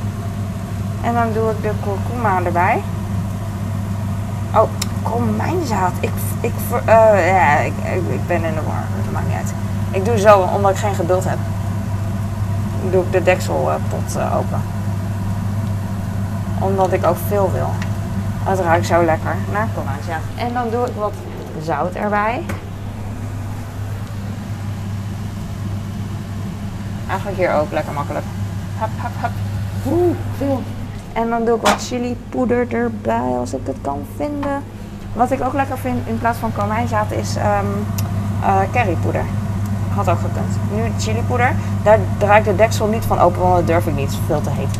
En 1.01 1.13
dan 1.13 1.33
doe 1.33 1.49
ik 1.49 1.61
de 1.61 1.71
kurkuma 1.83 2.43
erbij. 2.43 2.83
Oh, 4.55 4.69
komijnzaad. 5.03 5.91
Ik, 5.99 6.11
ik, 6.41 6.53
eh, 6.85 7.27
ja, 7.27 7.57
ik, 7.57 7.73
ik, 8.09 8.27
ben 8.27 8.43
in 8.43 8.53
de 8.53 8.61
war. 8.65 8.83
Dat 9.03 9.13
maakt 9.13 9.27
niet 9.27 9.35
uit. 9.35 9.53
Ik 9.91 10.05
doe 10.05 10.17
zo, 10.17 10.39
omdat 10.39 10.71
ik 10.71 10.77
geen 10.77 10.95
geduld 10.95 11.23
heb. 11.23 11.37
Doe 12.91 13.03
ik 13.03 13.11
de 13.11 13.23
dekselpot 13.23 14.15
eh, 14.15 14.37
open. 14.37 14.61
Omdat 16.59 16.91
ik 16.91 17.05
ook 17.05 17.17
veel 17.27 17.51
wil. 17.51 17.69
Het 18.43 18.59
ruikt 18.59 18.85
zo 18.85 19.03
lekker 19.03 19.35
naar 19.51 19.67
komijnzaad. 19.75 20.21
En 20.35 20.53
dan 20.53 20.69
doe 20.69 20.85
ik 20.85 20.93
wat 20.95 21.13
zout 21.61 21.93
erbij. 21.93 22.43
Eigenlijk 27.13 27.37
hier 27.37 27.53
ook 27.53 27.71
lekker 27.71 27.93
makkelijk. 27.93 28.25
Hap, 28.77 28.89
hap, 28.97 29.11
hap. 29.19 29.31
Oeh, 29.87 30.15
veel. 30.37 30.61
En 31.13 31.29
dan 31.29 31.45
doe 31.45 31.55
ik 31.55 31.61
wat 31.61 31.87
chilipoeder 31.87 32.73
erbij 32.73 33.37
als 33.39 33.53
ik 33.53 33.59
het 33.63 33.75
kan 33.81 34.05
vinden. 34.15 34.63
Wat 35.13 35.31
ik 35.31 35.43
ook 35.43 35.53
lekker 35.53 35.77
vind 35.77 36.07
in 36.07 36.19
plaats 36.19 36.37
van 36.37 36.51
komijnzaad 36.53 37.11
is 37.11 37.35
eh, 37.35 37.59
currypoeder. 38.71 39.23
Had 39.95 40.09
ook 40.09 40.19
gekund. 40.19 40.57
Nu 40.73 40.91
chilipoeder. 40.99 41.55
Daar 41.83 41.99
draai 42.17 42.39
ik 42.39 42.45
de 42.45 42.55
deksel 42.55 42.87
niet 42.87 43.05
van 43.05 43.19
open, 43.19 43.41
want 43.41 43.55
dat 43.55 43.67
durf 43.67 43.87
ik 43.87 43.95
niet. 43.95 44.15
Veel 44.25 44.41
te 44.41 44.49
heet. 44.49 44.79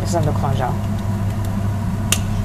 Dus 0.00 0.10
dan 0.10 0.22
doe 0.22 0.30
ik 0.30 0.38
gewoon 0.38 0.56
zo. 0.56 0.68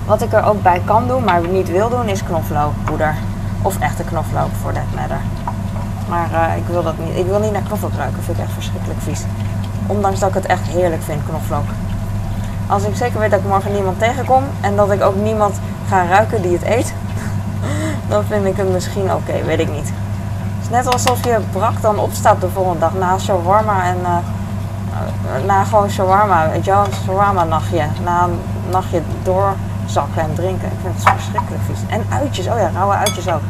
Wat 0.05 0.21
ik 0.21 0.33
er 0.33 0.45
ook 0.45 0.61
bij 0.61 0.81
kan 0.85 1.07
doen, 1.07 1.23
maar 1.23 1.47
niet 1.47 1.69
wil 1.69 1.89
doen, 1.89 2.07
is 2.07 2.23
knoflookpoeder. 2.23 3.15
Of 3.61 3.79
echte 3.79 4.03
knoflook, 4.03 4.49
voor 4.61 4.73
that 4.73 4.95
matter. 4.95 5.19
Maar 6.09 6.33
eh, 6.33 6.57
ik 6.57 6.63
wil 6.67 6.83
dat 6.83 6.97
niet. 6.97 7.17
Ik 7.17 7.25
wil 7.25 7.39
niet 7.39 7.51
naar 7.51 7.61
knoflook 7.61 7.93
ruiken. 7.93 8.23
vind 8.23 8.37
ik 8.37 8.43
echt 8.43 8.53
verschrikkelijk 8.53 9.01
vies. 9.01 9.21
Ondanks 9.87 10.19
dat 10.19 10.29
ik 10.29 10.35
het 10.35 10.45
echt 10.45 10.67
heerlijk 10.67 11.01
vind, 11.01 11.21
knoflook. 11.29 11.65
Als 12.67 12.83
ik 12.83 12.95
zeker 12.95 13.19
weet 13.19 13.31
dat 13.31 13.39
ik 13.39 13.47
morgen 13.47 13.71
niemand 13.71 13.99
tegenkom 13.99 14.43
en 14.61 14.75
dat 14.75 14.91
ik 14.91 15.01
ook 15.01 15.15
niemand 15.15 15.59
ga 15.87 16.05
ruiken 16.05 16.41
die 16.41 16.53
het 16.53 16.63
eet, 16.63 16.93
dan 18.09 18.23
vind 18.23 18.45
ik 18.45 18.57
het 18.57 18.71
misschien 18.71 19.13
oké, 19.13 19.43
weet 19.45 19.59
ik 19.59 19.71
niet. 19.71 19.87
Het 19.87 20.63
is 20.63 20.69
net 20.69 20.93
alsof 20.93 21.23
je 21.23 21.39
brak 21.51 21.81
dan 21.81 21.99
opstaat 21.99 22.41
de 22.41 22.49
volgende 22.49 22.79
dag 22.79 22.93
na 22.93 23.17
shawarma 23.19 23.83
en 23.85 23.97
eh, 24.03 24.17
eh, 24.95 25.45
na 25.45 25.63
gewoon 25.63 25.89
shawarma, 25.89 26.49
weet 26.49 26.65
je 26.65 26.71
wel, 26.71 26.85
shawarma 27.03 27.43
nachtje. 27.43 27.85
Na 28.03 28.23
een 28.23 28.39
nachtje 28.71 29.01
doorzakken 29.23 30.21
en 30.21 30.33
drinken. 30.35 30.67
Ik 30.67 30.77
vind 30.81 30.95
het 30.95 31.09
verschrikkelijk 31.09 31.63
vies. 31.65 31.79
En 31.87 32.05
uitjes, 32.09 32.47
oh 32.47 32.57
ja, 32.57 32.69
rauwe 32.73 32.93
uitjes 32.93 33.27
ook. 33.29 33.41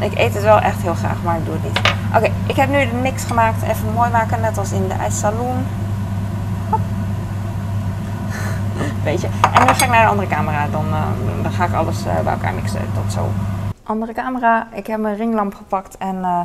Ik 0.00 0.18
eet 0.18 0.34
het 0.34 0.42
wel 0.42 0.60
echt 0.60 0.82
heel 0.82 0.94
graag, 0.94 1.22
maar 1.22 1.36
ik 1.36 1.44
doe 1.44 1.54
het 1.54 1.62
niet. 1.62 1.78
Oké, 2.16 2.32
ik 2.46 2.56
heb 2.56 2.68
nu 2.68 2.78
de 2.78 2.96
niks 3.02 3.24
gemaakt. 3.24 3.62
Even 3.62 3.92
mooi 3.92 4.10
maken, 4.10 4.40
net 4.40 4.58
als 4.58 4.72
in 4.72 4.88
de 4.88 4.94
ijssalon. 4.94 5.66
Weet 9.04 9.20
je. 9.20 9.26
En 9.26 9.66
nu 9.66 9.72
ga 9.72 9.84
ik 9.84 9.90
naar 9.90 10.04
de 10.04 10.10
andere 10.10 10.28
camera. 10.28 10.68
Dan, 10.68 10.86
eh, 10.86 11.42
dan 11.42 11.52
ga 11.52 11.64
ik 11.64 11.74
alles 11.74 12.06
eh, 12.06 12.20
bij 12.20 12.32
elkaar 12.32 12.54
mixen. 12.54 12.80
Tot 12.94 13.12
zo. 13.12 13.28
Andere 13.82 14.12
camera. 14.12 14.66
Ik 14.72 14.86
heb 14.86 15.00
mijn 15.00 15.16
ringlamp 15.16 15.54
gepakt 15.54 15.98
en 15.98 16.24
eh, 16.24 16.40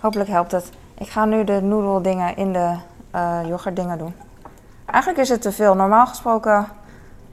hopelijk 0.00 0.30
helpt 0.30 0.52
het. 0.52 0.70
Ik 0.98 1.08
ga 1.08 1.24
nu 1.24 1.44
de 1.44 1.62
noedeldingen 1.62 2.36
in 2.36 2.52
de 2.52 2.74
eh 3.10 3.38
yoghurtdingen 3.46 3.98
doen. 3.98 4.14
Eigenlijk 4.84 5.22
is 5.22 5.28
het 5.28 5.42
te 5.42 5.52
veel. 5.52 5.74
Normaal 5.74 6.06
gesproken, 6.06 6.66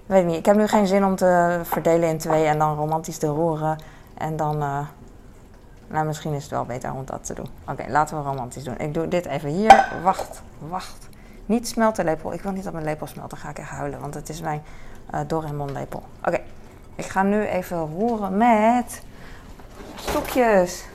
weet 0.06 0.22
ik 0.22 0.28
niet. 0.28 0.38
Ik 0.38 0.46
heb 0.46 0.56
nu 0.56 0.68
geen 0.68 0.88
zin 0.88 1.06
om 1.06 1.16
te 1.16 1.60
verdelen 1.64 2.10
in 2.10 2.18
twee 2.18 2.46
en 2.46 2.60
dan 2.60 2.76
romantisch 2.76 3.18
te 3.18 3.28
roeren. 3.28 3.78
En 4.18 4.36
dan, 4.36 4.64
nou 5.89 6.05
misschien 6.05 6.34
is 6.34 6.43
het 6.43 6.51
wel 6.51 6.65
beter 6.65 6.93
om 6.93 7.05
dat 7.05 7.25
te 7.25 7.34
doen. 7.34 7.50
Oké, 7.67 7.86
laten 7.88 8.17
we 8.17 8.24
romantisch 8.24 8.63
doen. 8.63 8.77
Ik 8.77 8.93
doe 8.93 9.08
dit 9.08 9.25
even 9.25 9.50
hier. 9.50 9.88
Wacht, 10.03 10.41
wacht. 10.60 11.08
Niet 11.46 11.67
smeltenlepel. 11.67 12.34
Ik 12.34 12.41
wil 12.41 12.51
niet 12.51 12.63
dat 12.63 12.74
mijn 12.74 12.86
lepel 12.86 13.08
smelt. 13.08 13.29
Dan 13.29 13.39
ga 13.39 13.50
ik 13.50 13.58
echt 13.58 13.69
huilen, 13.69 14.00
want 14.00 14.13
het 14.13 14.29
is 14.29 14.41
mijn 14.41 14.62
eh 15.12 15.19
Doraemon 15.27 15.72
lepel. 15.72 16.03
Oké, 16.25 16.39
ik 16.96 17.05
ga 17.05 17.24
nu 17.24 17.46
even 17.46 17.77
roeren 17.77 18.38
met 18.38 19.01
stokjes. 19.96 20.86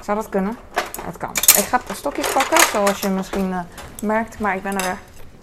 Zou 0.00 0.18
dat 0.18 0.28
kunnen? 0.28 0.56
Het 1.00 1.16
kan. 1.16 1.30
Ik 1.30 1.64
ga 1.64 1.80
stokjes 1.92 2.32
pakken, 2.32 2.60
zoals 2.60 3.00
je 3.00 3.08
misschien 3.08 3.52
eh, 3.52 3.60
merkt, 4.02 4.38
maar 4.40 4.56
ik 4.56 4.62
ben 4.62 4.78
er 4.78 4.84
weer. 4.84 4.98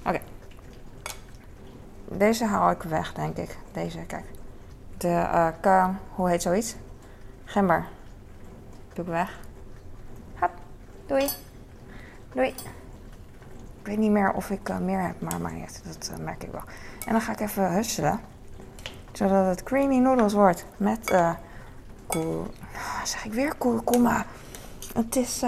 Oké. 0.05 0.19
Deze 2.07 2.45
haal 2.45 2.71
ik 2.71 2.83
weg, 2.83 3.13
denk 3.13 3.37
ik. 3.37 3.57
Deze, 3.71 3.99
kijk. 3.99 4.25
De, 4.97 5.27
eh, 5.61 5.87
hoe 6.15 6.29
heet 6.29 6.41
zoiets? 6.41 6.75
Gember. 7.45 7.85
Doe 8.93 9.05
ik 9.05 9.11
weg. 9.11 9.39
Hop, 10.39 10.51
doei. 11.05 11.29
Doei. 12.33 12.47
Ik 13.79 13.89
weet 13.89 13.97
niet 13.97 14.11
meer 14.11 14.31
of 14.31 14.49
ik 14.49 14.69
eh, 14.69 14.77
meer 14.77 15.01
heb, 15.01 15.21
maar, 15.21 15.41
maar 15.41 15.53
dat 15.83 16.11
eh, 16.13 16.23
merk 16.23 16.43
ik 16.43 16.51
wel. 16.51 16.63
En 17.05 17.11
dan 17.11 17.21
ga 17.21 17.31
ik 17.31 17.39
even 17.39 17.73
husselen. 17.73 18.19
Zodat 19.11 19.45
het 19.45 19.63
creamy 19.63 19.97
noodles 19.97 20.33
wordt. 20.33 20.65
Met, 20.77 21.15
koer... 22.07 22.47
zeg 23.03 23.25
ik 23.25 23.33
weer 23.33 23.55
kurkuma. 23.57 24.25
Het 24.93 25.15
is 25.15 25.43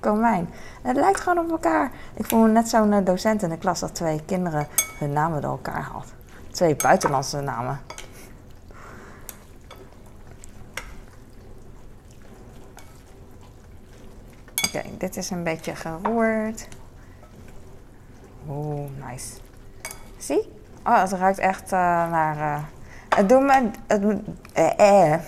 komijn. 0.00 0.48
Het 0.82 0.96
lijkt 0.96 1.20
gewoon 1.20 1.44
op 1.44 1.50
elkaar. 1.50 1.90
Ik 2.14 2.26
voel 2.26 2.40
me 2.40 2.48
net 2.48 2.68
zo'n 2.68 3.04
docent 3.04 3.42
in 3.42 3.48
de 3.48 3.58
klas 3.58 3.80
dat 3.80 3.94
twee 3.94 4.24
kinderen 4.24 4.66
hun 4.98 5.12
namen 5.12 5.40
door 5.40 5.50
elkaar 5.50 5.82
had. 5.82 6.12
Twee 6.50 6.76
buitenlandse 6.76 7.40
namen. 7.40 7.80
Dit 14.98 15.16
is 15.16 15.30
een 15.30 15.42
beetje 15.42 15.74
geroerd. 15.74 16.68
Oeh, 18.48 18.90
nice. 19.10 19.34
Zie? 20.16 20.52
Oh, 20.84 21.00
het 21.00 21.12
ruikt 21.12 21.38
echt 21.38 21.62
eh, 21.72 21.78
naar. 22.10 22.36
eh, 22.38 22.62
het 23.08 23.28
doet 23.28 23.42
mij. 23.42 23.70
Het, 23.86 24.02
eh, 24.52 25.12
eh. 25.12 25.20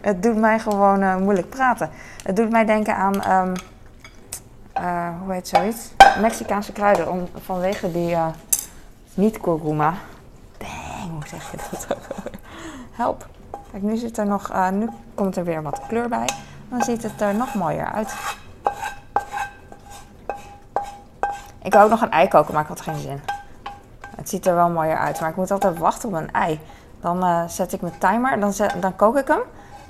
het 0.00 0.22
doet 0.22 0.36
mij 0.36 0.58
gewoon 0.58 1.22
moeilijk 1.22 1.48
praten. 1.48 1.90
Het 2.22 2.36
doet 2.36 2.50
mij 2.50 2.64
denken 2.64 2.96
aan. 2.96 3.22
ehm, 3.22 3.54
eh, 4.72 5.08
hoe 5.22 5.32
heet 5.32 5.48
zoiets? 5.48 5.92
Mexicaanse 6.20 6.72
kruiden. 6.72 7.28
Vanwege 7.44 7.92
die. 7.92 8.16
niet 9.14 9.40
kurkuma. 9.40 9.94
Dang, 10.58 11.10
hoe 11.12 11.26
zeg 11.26 11.50
je 11.50 11.56
dat? 11.70 11.86
Help. 12.92 13.26
Kijk, 13.70 13.82
nu 13.82 13.96
zit 13.96 14.18
er 14.18 14.26
nog. 14.26 14.70
nu 14.72 14.88
komt 15.14 15.36
er 15.36 15.44
weer 15.44 15.62
wat 15.62 15.80
kleur 15.86 16.08
bij. 16.08 16.28
Dan 16.68 16.82
ziet 16.82 17.02
het 17.02 17.20
er 17.20 17.34
nog 17.34 17.54
mooier 17.54 17.92
uit. 17.92 18.14
Ik 21.64 21.72
wou 21.72 21.84
ook 21.84 21.90
nog 21.90 22.00
een 22.00 22.10
ei 22.10 22.28
koken, 22.28 22.54
maar 22.54 22.62
ik 22.62 22.68
had 22.68 22.80
geen 22.80 22.98
zin. 22.98 23.20
Het 24.16 24.28
ziet 24.28 24.46
er 24.46 24.54
wel 24.54 24.70
mooier 24.70 24.98
uit, 24.98 25.20
maar 25.20 25.30
ik 25.30 25.36
moet 25.36 25.50
altijd 25.50 25.78
wachten 25.78 26.08
op 26.08 26.14
een 26.14 26.32
ei. 26.32 26.60
Dan 27.00 27.22
eh, 27.22 27.42
zet 27.46 27.72
ik 27.72 27.80
mijn 27.80 27.98
timer, 27.98 28.40
dan, 28.40 28.52
dan 28.80 28.96
kook 28.96 29.18
ik 29.18 29.28
hem 29.28 29.40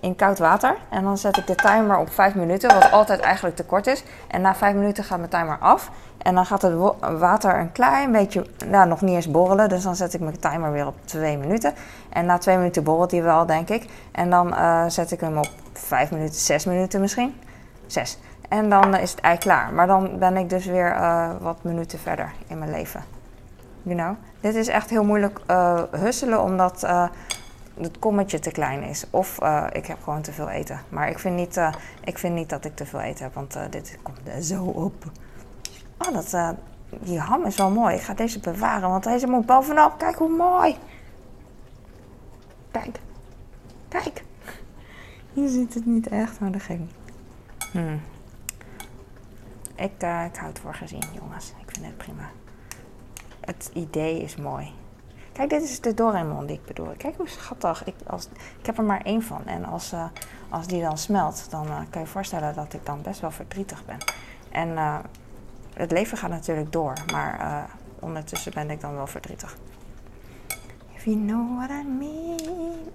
in 0.00 0.16
koud 0.16 0.38
water. 0.38 0.76
En 0.88 1.02
dan 1.02 1.18
zet 1.18 1.36
ik 1.36 1.46
de 1.46 1.54
timer 1.54 1.98
op 1.98 2.12
5 2.12 2.34
minuten, 2.34 2.74
wat 2.74 2.90
altijd 2.90 3.20
eigenlijk 3.20 3.56
te 3.56 3.64
kort 3.64 3.86
is. 3.86 4.04
En 4.26 4.40
na 4.40 4.54
5 4.54 4.74
minuten 4.74 5.04
gaat 5.04 5.18
mijn 5.18 5.30
timer 5.30 5.58
af. 5.58 5.90
En 6.18 6.34
dan 6.34 6.46
gaat 6.46 6.62
het 6.62 6.74
water 7.18 7.58
een 7.58 7.72
klein 7.72 8.12
beetje, 8.12 8.46
nou 8.66 8.88
nog 8.88 9.00
niet 9.00 9.14
eens 9.14 9.30
borrelen. 9.30 9.68
Dus 9.68 9.82
dan 9.82 9.96
zet 9.96 10.14
ik 10.14 10.20
mijn 10.20 10.38
timer 10.38 10.72
weer 10.72 10.86
op 10.86 10.94
2 11.04 11.38
minuten. 11.38 11.74
En 12.08 12.26
na 12.26 12.38
2 12.38 12.56
minuten 12.56 12.84
borrelt 12.84 13.10
hij 13.10 13.22
wel, 13.22 13.46
denk 13.46 13.68
ik. 13.68 13.88
En 14.12 14.30
dan 14.30 14.54
eh, 14.54 14.84
zet 14.88 15.10
ik 15.10 15.20
hem 15.20 15.38
op 15.38 15.48
5 15.72 16.10
minuten, 16.10 16.40
6 16.40 16.64
minuten 16.64 17.00
misschien. 17.00 17.40
6. 17.86 18.18
En 18.48 18.68
dan 18.68 18.94
eh, 18.94 19.02
is 19.02 19.10
het 19.10 19.20
ei 19.20 19.38
klaar. 19.38 19.72
Maar 19.72 19.86
dan 19.86 20.18
ben 20.18 20.36
ik 20.36 20.48
dus 20.48 20.66
weer 20.66 20.92
eh, 20.92 21.30
wat 21.40 21.62
minuten 21.62 21.98
verder 21.98 22.32
in 22.46 22.58
mijn 22.58 22.70
leven. 22.70 23.04
You 23.82 23.96
know? 23.96 24.14
Dit 24.40 24.54
is 24.54 24.68
echt 24.68 24.90
heel 24.90 25.04
moeilijk 25.04 25.40
eh 25.46 25.82
husselen 25.90 26.42
omdat 26.42 26.86
het 27.80 27.98
kommetje 27.98 28.38
te 28.38 28.50
klein 28.50 28.82
is. 28.82 29.04
Of 29.10 29.38
ik 29.72 29.86
heb 29.86 30.02
gewoon 30.02 30.22
te 30.22 30.32
veel 30.32 30.48
eten. 30.48 30.80
Maar 30.88 31.08
ik 31.08 31.18
vind 31.18 31.36
niet, 31.36 31.60
ik 32.04 32.18
vind 32.18 32.34
niet 32.34 32.48
dat 32.48 32.64
ik 32.64 32.76
te 32.76 32.86
veel 32.86 33.00
eten 33.00 33.24
heb, 33.24 33.34
want 33.34 33.58
dit 33.70 33.98
komt 34.02 34.44
zo 34.44 34.64
op. 34.64 35.04
Oh, 35.98 36.14
dat, 36.14 36.54
die 37.00 37.18
ham 37.18 37.44
is 37.44 37.56
wel 37.56 37.70
mooi. 37.70 37.94
Ik 37.94 38.00
ga 38.00 38.14
deze 38.14 38.40
bewaren, 38.40 38.88
want 38.88 39.04
deze 39.04 39.26
moet 39.26 39.46
bovenop. 39.46 39.98
Kijk 39.98 40.16
hoe 40.16 40.36
mooi. 40.36 40.76
Kijk. 42.70 43.00
Kijk. 43.88 44.24
Je 45.32 45.48
ziet 45.48 45.74
het 45.74 45.86
niet 45.86 46.08
echt, 46.08 46.40
maar 46.40 46.52
dat 46.52 46.62
geeft 46.62 46.80
niet. 46.80 46.94
Hmm. 47.72 48.00
Ik, 49.74 49.92
ik 49.92 50.36
hou 50.36 50.46
het 50.46 50.58
voor 50.58 50.74
gezien, 50.74 51.02
jongens. 51.12 51.52
Ik 51.60 51.70
vind 51.70 51.86
het 51.86 51.96
prima. 51.96 52.30
Het 53.40 53.70
idee 53.72 54.22
is 54.22 54.36
mooi. 54.36 54.72
Kijk, 55.32 55.50
dit 55.50 55.62
is 55.62 55.80
de 55.80 55.94
Doraemon 55.94 56.46
die 56.46 56.56
ik 56.56 56.64
bedoel. 56.64 56.92
Kijk 56.96 57.16
hoe 57.16 57.28
schattig. 57.28 57.84
Ik, 57.84 57.94
als, 58.06 58.28
ik 58.60 58.66
heb 58.66 58.78
er 58.78 58.84
maar 58.84 59.00
één 59.00 59.22
van. 59.22 59.46
En 59.46 59.64
als, 59.64 59.92
eh, 59.92 60.04
als 60.48 60.66
die 60.66 60.82
dan 60.82 60.98
smelt, 60.98 61.50
dan 61.50 61.66
eh, 61.66 61.80
kan 61.90 62.00
je 62.00 62.06
voorstellen 62.06 62.54
dat 62.54 62.72
ik 62.72 62.86
dan 62.86 63.02
best 63.02 63.20
wel 63.20 63.30
verdrietig 63.30 63.84
ben. 63.84 63.98
En 64.50 65.02
het 65.74 65.90
leven 65.90 66.18
gaat 66.18 66.30
natuurlijk 66.30 66.72
door. 66.72 66.92
Maar 67.12 67.66
ondertussen 67.98 68.52
ben 68.52 68.70
ik 68.70 68.80
dan 68.80 68.94
wel 68.94 69.06
verdrietig. 69.06 69.56
If 70.94 71.04
you 71.04 71.16
know 71.26 71.56
what 71.56 71.70
I 71.70 71.84
mean. 71.84 72.38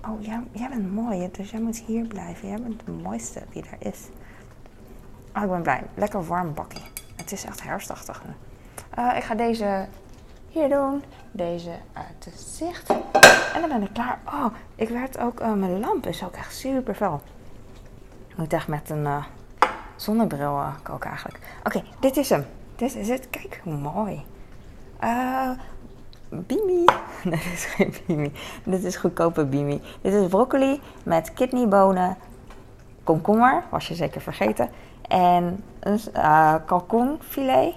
Oh, 0.08 0.22
jij, 0.22 0.44
jij 0.52 0.70
bent 0.70 0.94
mooi. 0.94 1.30
Dus 1.32 1.52
jij 1.52 1.62
moet 1.62 1.78
hier 1.78 2.06
blijven. 2.06 2.48
Jij 2.48 2.62
bent 2.62 2.86
de 2.86 2.92
mooiste 2.92 3.44
die 3.52 3.64
er 3.64 3.88
is. 3.88 4.00
Oh, 5.40 5.46
ik 5.46 5.52
ben 5.52 5.62
blij. 5.62 5.84
Lekker 5.94 6.26
warm 6.26 6.54
bakkie. 6.54 6.84
Het 7.16 7.32
is 7.32 7.46
echt 7.46 7.64
herfstachtig. 7.64 8.22
Eh, 8.90 9.18
ik 9.18 9.24
ga 9.24 9.36
deze 9.36 9.88
hier 10.50 10.70
doen. 10.70 11.04
Deze 11.32 11.72
uit 11.94 12.24
de 12.24 12.32
zicht. 12.36 12.90
En 13.54 13.60
dan 13.60 13.70
ben 13.70 13.82
ik 13.82 13.94
klaar. 13.94 14.20
Oh, 14.26 14.46
ik 14.76 14.90
werd 14.90 15.18
ook, 15.18 15.42
uh, 15.42 15.54
mijn 15.54 15.80
lamp 15.80 16.06
is 16.06 16.24
ook 16.24 16.36
echt 16.36 16.56
super 16.56 16.96
fel. 16.96 17.22
Ik 18.28 18.38
moet 18.38 18.54
echt 18.54 18.68
met 18.68 18.90
een 18.90 19.04
uh, 19.04 19.24
zonnebril 19.96 20.62
koken 20.84 21.10
eigenlijk. 21.10 21.40
Oké, 21.64 21.84
dit 22.00 22.18
is 22.18 22.30
hem. 22.30 22.46
Dit 22.76 22.96
is 22.96 23.10
het. 23.10 23.30
Kijk 23.30 23.62
hoe 23.64 23.74
mooi. 23.74 24.26
Bimi. 26.30 26.84
Nee, 27.24 27.40
dit 27.44 27.54
is 27.54 27.66
geen 27.66 27.94
bimi. 28.06 28.32
Dit 28.64 28.84
is 28.84 28.96
goedkope 28.96 29.46
bimi. 29.46 29.82
Dit 30.02 30.14
is 30.14 30.28
broccoli 30.28 30.82
met 31.04 31.34
kidneybonen, 31.34 32.18
komkommer, 33.04 33.64
was 33.70 33.88
je 33.88 33.96
zeker 33.96 34.22
vergeten, 34.22 34.70
en 35.10 35.64
een 35.80 36.00
uh, 36.16 36.54
kalkoenfilet. 36.66 37.74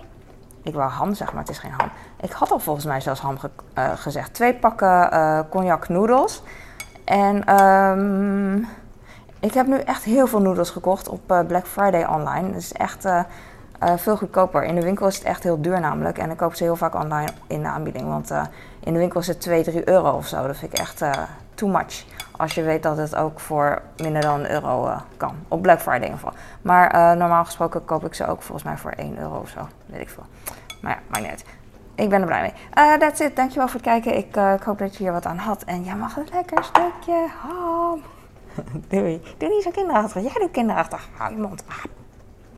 Ik 0.63 0.75
wou 0.75 0.91
ham 0.91 1.15
zeggen, 1.15 1.37
maar 1.37 1.45
het 1.45 1.53
is 1.53 1.61
geen 1.61 1.71
ham. 1.71 1.89
Ik 2.21 2.33
had 2.33 2.51
al 2.51 2.59
volgens 2.59 2.85
mij 2.85 3.01
zelfs 3.01 3.21
ham 3.21 3.39
ge 3.39 3.51
uh, 3.79 3.93
gezegd. 3.97 4.35
Twee 4.35 4.55
pakken 4.55 5.09
uh, 5.13 5.41
cognac 5.51 5.89
noedels. 5.89 6.43
En 7.05 7.63
um, 7.65 8.69
ik 9.41 9.55
heb 9.55 9.67
nu 9.67 9.79
echt 9.79 10.03
heel 10.03 10.27
veel 10.27 10.41
noedels 10.41 10.71
gekocht 10.71 11.09
op 11.09 11.45
Black 11.47 11.67
Friday 11.67 12.07
online. 12.07 12.47
Het 12.47 12.57
is 12.57 12.73
echt 12.73 13.07
veel 13.97 14.17
goedkoper. 14.17 14.65
In 14.65 14.75
de 14.75 14.83
winkel 14.83 15.07
is 15.07 15.17
het 15.17 15.25
echt 15.25 15.43
heel 15.43 15.61
duur 15.61 15.81
namelijk. 15.81 16.19
En 16.19 16.31
ik 16.31 16.37
koop 16.37 16.55
ze 16.55 16.63
heel 16.63 16.77
vaak 16.77 16.95
online 16.95 17.29
in 17.47 17.63
de 17.63 17.69
aanbieding. 17.69 18.09
Want 18.09 18.31
in 18.81 18.93
de 18.93 18.99
winkel 18.99 19.21
is 19.21 19.27
het 19.27 19.41
2, 19.41 19.63
3 19.63 19.89
euro 19.89 20.11
of 20.11 20.27
zo. 20.27 20.47
Dat 20.47 20.57
vind 20.57 20.73
ik 20.73 20.79
echt 20.79 21.03
too 21.55 21.69
much. 21.69 22.05
Als 22.37 22.55
je 22.55 22.63
weet 22.63 22.83
dat 22.83 22.97
het 22.97 23.17
ook 23.17 23.41
voor 23.41 23.83
minder 23.97 24.23
dan 24.23 24.41
een 24.41 24.51
euro 24.51 24.91
kan. 25.17 25.35
Op 25.49 25.63
Black 25.63 25.81
Friday 25.81 25.97
in 26.01 26.13
ieder 26.13 26.19
geval. 26.19 26.35
Maar 26.63 27.17
normaal 27.17 27.45
gesproken 27.45 27.85
koop 27.85 28.05
ik 28.05 28.15
ze 28.15 28.27
ook 28.27 28.43
volgens 28.43 28.63
mij 28.63 28.77
voor 28.77 28.91
1 28.91 29.19
euro 29.19 29.39
of 29.39 29.49
zo. 29.49 29.69
Weet 29.87 30.01
ik 30.01 30.09
veel. 30.09 30.25
Maar 30.81 30.93
ja, 30.93 30.99
maakt 31.09 31.23
niet 31.23 31.31
uit. 31.31 31.45
Ik 31.95 32.09
ben 32.09 32.21
er 32.21 32.27
blij 32.27 32.41
mee. 32.41 32.53
Uh, 32.87 32.95
that's 32.95 33.21
it. 33.21 33.37
Dankjewel 33.37 33.69
voor 33.69 33.81
het 33.81 33.89
kijken. 33.89 34.17
Ik, 34.17 34.37
ik 34.37 34.63
hoop 34.63 34.79
dat 34.79 34.97
je 34.97 35.03
hier 35.03 35.13
wat 35.13 35.27
aan 35.27 35.37
had. 35.37 35.63
En 35.63 35.83
jij 35.83 35.95
mag 35.95 36.17
een 36.17 36.29
lekker 36.33 36.65
stukje 36.65 37.27
ham. 37.43 38.03
Doei. 38.89 39.23
Doe 39.39 39.49
niet 39.49 39.63
zo 39.63 39.71
kinderachtig. 39.71 40.23
Jij 40.23 40.41
doet 40.41 40.51
kinderachtig. 40.51 41.09
Hou 41.17 41.33
je 41.33 41.41
mond. 41.41 41.65